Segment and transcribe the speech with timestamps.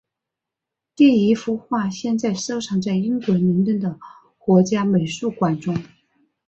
[0.95, 3.99] 第一幅画现在收藏在英国伦敦的
[4.39, 5.77] 国家美术馆中。